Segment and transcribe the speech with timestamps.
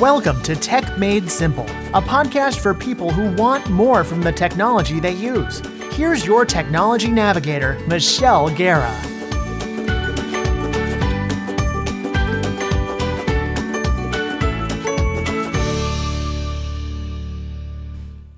[0.00, 4.98] Welcome to Tech Made Simple, a podcast for people who want more from the technology
[4.98, 5.60] they use.
[5.92, 8.90] Here's your technology navigator, Michelle Guerra.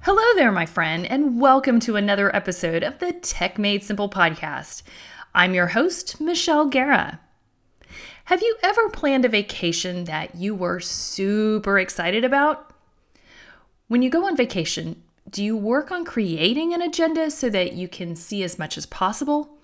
[0.00, 4.82] Hello there, my friend, and welcome to another episode of the Tech Made Simple podcast.
[5.32, 7.20] I'm your host, Michelle Guerra.
[8.26, 12.72] Have you ever planned a vacation that you were super excited about?
[13.88, 17.88] When you go on vacation, do you work on creating an agenda so that you
[17.88, 19.58] can see as much as possible?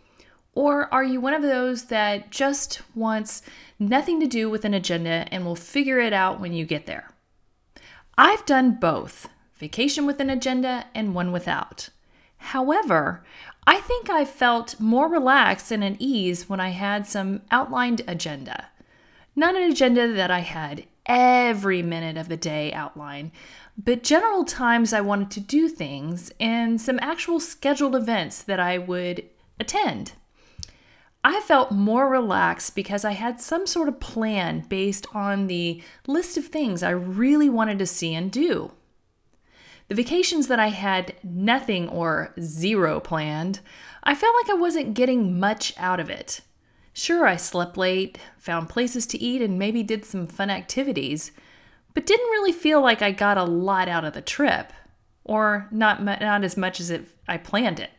[0.54, 3.42] Or are you one of those that just wants
[3.78, 7.10] nothing to do with an agenda and will figure it out when you get there?
[8.16, 11.90] I've done both vacation with an agenda and one without.
[12.38, 13.24] However,
[13.68, 18.70] I think I felt more relaxed and at ease when I had some outlined agenda.
[19.36, 23.30] Not an agenda that I had every minute of the day outlined,
[23.76, 28.78] but general times I wanted to do things and some actual scheduled events that I
[28.78, 29.22] would
[29.60, 30.12] attend.
[31.22, 36.38] I felt more relaxed because I had some sort of plan based on the list
[36.38, 38.72] of things I really wanted to see and do.
[39.88, 43.60] The vacations that I had nothing or zero planned,
[44.02, 46.42] I felt like I wasn't getting much out of it.
[46.92, 51.32] Sure, I slept late, found places to eat, and maybe did some fun activities,
[51.94, 54.74] but didn't really feel like I got a lot out of the trip,
[55.24, 57.90] or not, not as much as it, I planned it.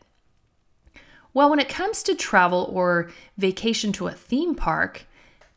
[1.34, 5.06] Well, when it comes to travel or vacation to a theme park,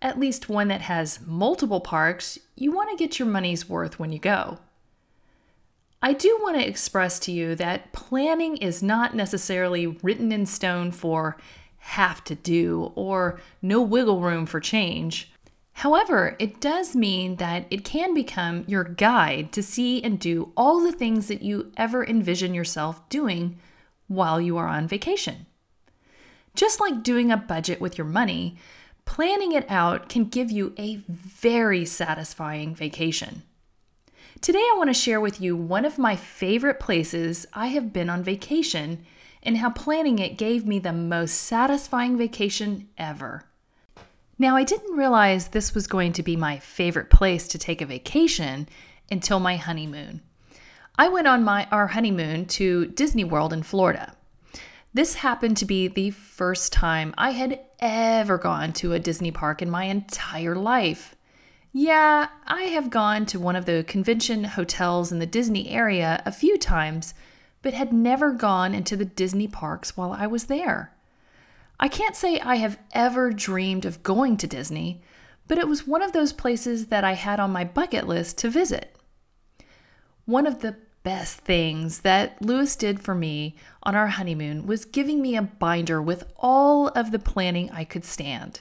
[0.01, 4.13] at least one that has multiple parks, you want to get your money's worth when
[4.13, 4.59] you go.
[6.05, 10.91] I do want to express to you that planning is not necessarily written in stone
[10.91, 11.36] for
[11.78, 15.30] have to do or no wiggle room for change.
[15.75, 20.80] However, it does mean that it can become your guide to see and do all
[20.80, 23.58] the things that you ever envision yourself doing
[24.08, 25.46] while you are on vacation.
[26.55, 28.57] Just like doing a budget with your money,
[29.05, 33.42] planning it out can give you a very satisfying vacation.
[34.41, 38.09] Today, I want to share with you one of my favorite places I have been
[38.09, 39.05] on vacation
[39.43, 43.45] and how planning it gave me the most satisfying vacation ever.
[44.39, 47.87] Now, I didn't realize this was going to be my favorite place to take a
[47.87, 48.69] vacation
[49.11, 50.23] until my honeymoon.
[50.97, 54.15] I went on my our honeymoon to Disney World in Florida.
[54.95, 59.63] This happened to be the first time I had ever gone to a Disney park
[59.63, 61.15] in my entire life.
[61.75, 66.33] Yeah, I have gone to one of the convention hotels in the Disney area a
[66.33, 67.15] few times,
[67.63, 70.93] but had never gone into the Disney parks while I was there.
[71.81, 75.03] I can't say I have ever dreamed of going to Disney,
[75.49, 78.51] but it was one of those places that I had on my bucket list to
[78.51, 78.95] visit.
[80.27, 85.23] One of the best things that Lewis did for me on our honeymoon was giving
[85.23, 88.61] me a binder with all of the planning I could stand.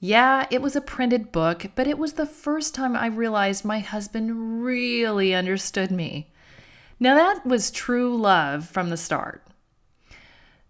[0.00, 3.80] Yeah, it was a printed book, but it was the first time I realized my
[3.80, 6.30] husband really understood me.
[7.00, 9.44] Now, that was true love from the start.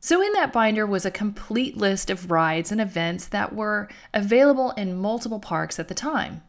[0.01, 4.71] So, in that binder was a complete list of rides and events that were available
[4.73, 6.43] in multiple parks at the time.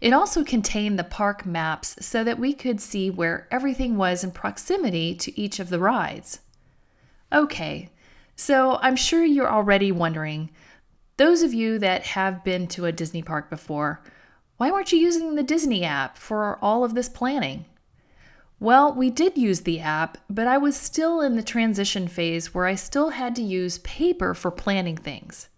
[0.00, 4.30] It also contained the park maps so that we could see where everything was in
[4.30, 6.40] proximity to each of the rides.
[7.32, 7.88] Okay,
[8.36, 10.50] so I'm sure you're already wondering
[11.16, 14.02] those of you that have been to a Disney park before,
[14.56, 17.64] why weren't you using the Disney app for all of this planning?
[18.60, 22.66] Well, we did use the app, but I was still in the transition phase where
[22.66, 25.48] I still had to use paper for planning things.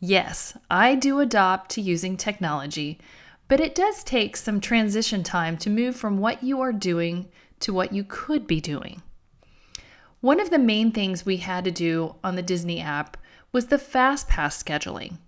[0.00, 3.00] Yes, I do adopt to using technology,
[3.48, 7.28] but it does take some transition time to move from what you are doing
[7.60, 9.02] to what you could be doing.
[10.22, 13.18] One of the main things we had to do on the Disney app
[13.52, 15.18] was the FastPass scheduling.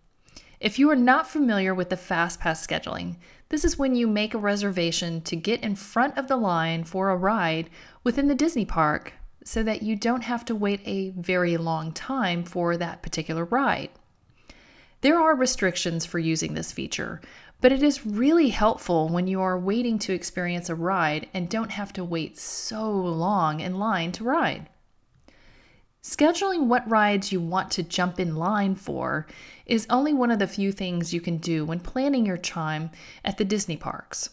[0.61, 3.17] If you are not familiar with the FastPass scheduling,
[3.51, 7.11] this is when you make a reservation to get in front of the line for
[7.11, 7.69] a ride
[8.03, 9.13] within the Disney park
[9.45, 13.91] so that you don't have to wait a very long time for that particular ride.
[15.03, 17.21] There are restrictions for using this feature,
[17.61, 21.73] but it is really helpful when you are waiting to experience a ride and don't
[21.73, 24.69] have to wait so long in line to ride.
[26.03, 29.27] Scheduling what rides you want to jump in line for
[29.67, 32.91] is only one of the few things you can do when planning your time
[33.25, 34.31] at the Disney parks.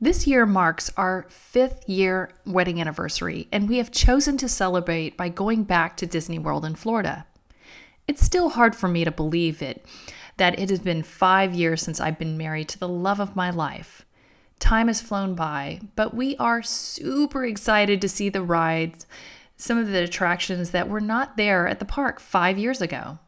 [0.00, 5.28] This year marks our fifth year wedding anniversary, and we have chosen to celebrate by
[5.28, 7.26] going back to Disney World in Florida.
[8.08, 9.84] It's still hard for me to believe it
[10.36, 13.50] that it has been five years since I've been married to the love of my
[13.50, 14.04] life.
[14.58, 19.06] Time has flown by, but we are super excited to see the rides,
[19.56, 23.18] some of the attractions that were not there at the park five years ago.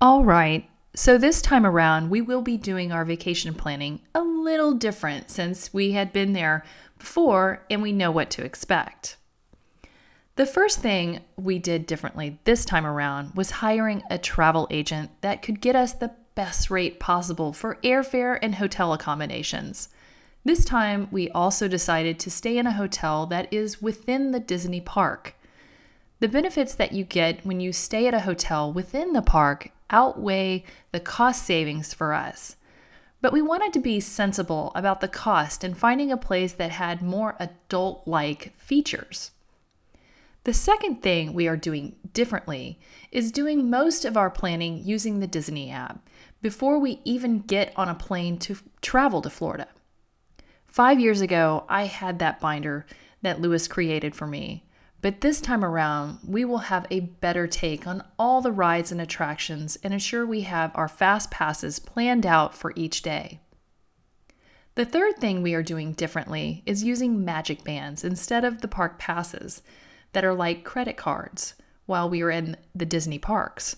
[0.00, 4.74] All right, so this time around, we will be doing our vacation planning a little
[4.74, 6.64] different since we had been there
[6.98, 9.16] before and we know what to expect.
[10.36, 15.42] The first thing we did differently this time around was hiring a travel agent that
[15.42, 19.88] could get us the best rate possible for airfare and hotel accommodations.
[20.44, 24.80] This time, we also decided to stay in a hotel that is within the Disney
[24.80, 25.34] park.
[26.20, 30.64] The benefits that you get when you stay at a hotel within the park outweigh
[30.90, 32.56] the cost savings for us.
[33.20, 37.02] But we wanted to be sensible about the cost and finding a place that had
[37.02, 39.32] more adult like features.
[40.44, 42.78] The second thing we are doing differently
[43.12, 46.08] is doing most of our planning using the Disney app
[46.40, 49.68] before we even get on a plane to travel to Florida.
[50.66, 52.86] Five years ago, I had that binder
[53.22, 54.64] that Lewis created for me,
[55.00, 59.00] but this time around, we will have a better take on all the rides and
[59.00, 63.40] attractions and ensure we have our fast passes planned out for each day.
[64.74, 68.98] The third thing we are doing differently is using magic bands instead of the park
[68.98, 69.62] passes
[70.12, 71.54] that are like credit cards
[71.86, 73.76] while we are in the Disney parks.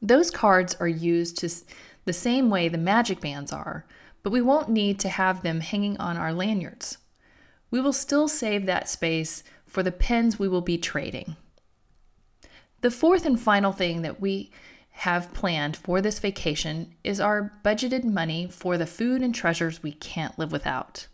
[0.00, 1.48] Those cards are used to
[2.04, 3.86] the same way the magic bands are,
[4.22, 6.98] but we won't need to have them hanging on our lanyards.
[7.70, 9.42] We will still save that space
[9.74, 11.34] for the pens we will be trading.
[12.82, 14.52] The fourth and final thing that we
[14.92, 19.90] have planned for this vacation is our budgeted money for the food and treasures we
[19.90, 21.08] can't live without.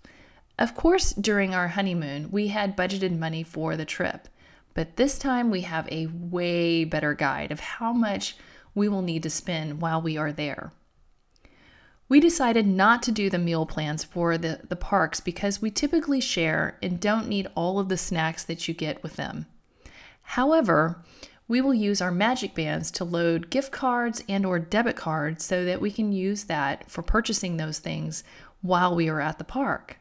[0.58, 4.28] Of course, during our honeymoon, we had budgeted money for the trip,
[4.74, 8.36] but this time we have a way better guide of how much
[8.74, 10.70] we will need to spend while we are there.
[12.10, 16.20] We decided not to do the meal plans for the, the parks because we typically
[16.20, 19.46] share and don't need all of the snacks that you get with them.
[20.22, 21.04] However,
[21.46, 25.64] we will use our magic bands to load gift cards and or debit cards so
[25.64, 28.24] that we can use that for purchasing those things
[28.60, 29.98] while we are at the park.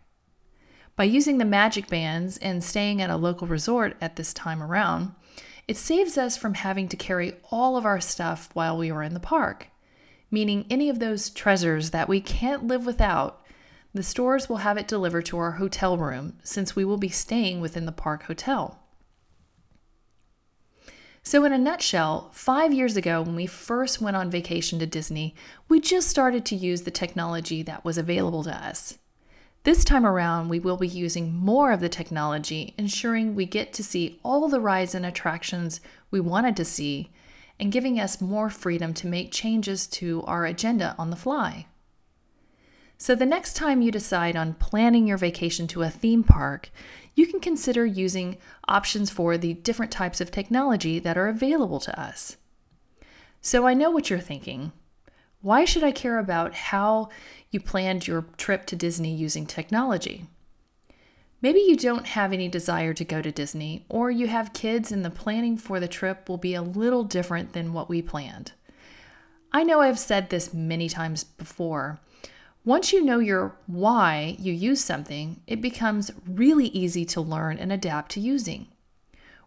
[0.95, 5.13] By using the magic bands and staying at a local resort at this time around,
[5.67, 9.13] it saves us from having to carry all of our stuff while we are in
[9.13, 9.67] the park,
[10.31, 13.41] meaning any of those treasures that we can't live without.
[13.93, 17.61] The stores will have it delivered to our hotel room since we will be staying
[17.61, 18.79] within the park hotel.
[21.21, 25.35] So, in a nutshell, five years ago, when we first went on vacation to Disney,
[25.67, 28.97] we just started to use the technology that was available to us.
[29.63, 33.83] This time around, we will be using more of the technology, ensuring we get to
[33.83, 37.11] see all the rides and attractions we wanted to see,
[37.59, 41.67] and giving us more freedom to make changes to our agenda on the fly.
[42.97, 46.69] So, the next time you decide on planning your vacation to a theme park,
[47.15, 51.99] you can consider using options for the different types of technology that are available to
[51.99, 52.35] us.
[53.41, 54.73] So, I know what you're thinking.
[55.41, 57.07] Why should I care about how
[57.51, 60.25] you planned your trip to Disney using technology?
[61.41, 65.05] Maybe you don't have any desire to go to Disney, or you have kids and
[65.05, 68.51] the planning for the trip will be a little different than what we planned.
[69.53, 71.99] I know I've said this many times before.
[72.65, 77.71] Once you know your why you use something, it becomes really easy to learn and
[77.71, 78.67] adapt to using.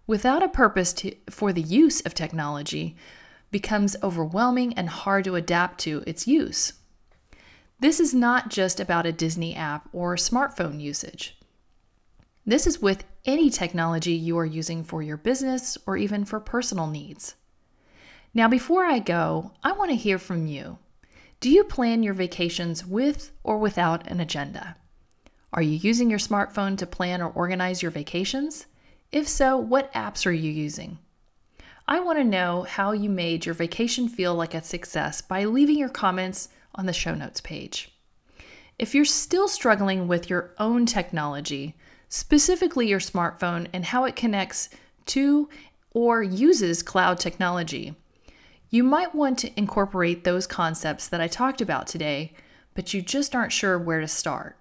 [0.06, 2.96] Without a purpose to, for the use of technology,
[3.50, 6.72] becomes overwhelming and hard to adapt to its use.
[7.78, 11.36] This is not just about a Disney app or smartphone usage.
[12.44, 16.88] This is with any technology you are using for your business or even for personal
[16.88, 17.36] needs.
[18.34, 20.78] Now, before I go, I want to hear from you.
[21.38, 24.76] Do you plan your vacations with or without an agenda?
[25.52, 28.66] Are you using your smartphone to plan or organize your vacations?
[29.12, 30.98] If so, what apps are you using?
[31.86, 35.78] I want to know how you made your vacation feel like a success by leaving
[35.78, 37.92] your comments on the show notes page.
[38.78, 41.76] If you're still struggling with your own technology,
[42.12, 44.68] specifically your smartphone and how it connects
[45.06, 45.48] to
[45.92, 47.94] or uses cloud technology,
[48.68, 52.34] you might want to incorporate those concepts that I talked about today,
[52.74, 54.58] but you just aren't sure where to start.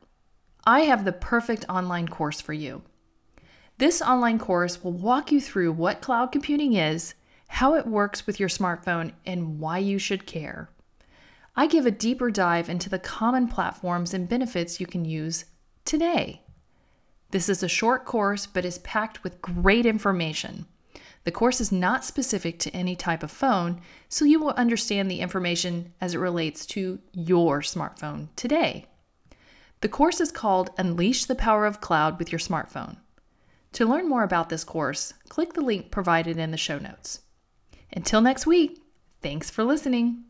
[0.65, 2.83] I have the perfect online course for you.
[3.79, 7.15] This online course will walk you through what cloud computing is,
[7.49, 10.69] how it works with your smartphone, and why you should care.
[11.57, 15.43] I give a deeper dive into the common platforms and benefits you can use
[15.83, 16.43] today.
[17.31, 20.65] This is a short course, but is packed with great information.
[21.23, 25.19] The course is not specific to any type of phone, so you will understand the
[25.19, 28.85] information as it relates to your smartphone today.
[29.81, 32.97] The course is called Unleash the Power of Cloud with Your Smartphone.
[33.73, 37.21] To learn more about this course, click the link provided in the show notes.
[37.93, 38.81] Until next week,
[39.21, 40.25] thanks for listening.